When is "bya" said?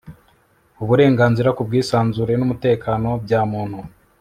3.23-3.41